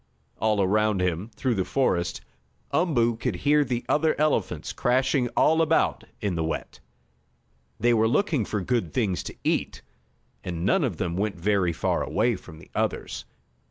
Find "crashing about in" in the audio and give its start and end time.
4.73-6.33